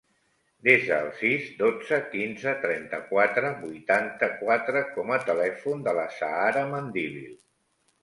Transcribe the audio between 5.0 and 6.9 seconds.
a telèfon de l'Azahara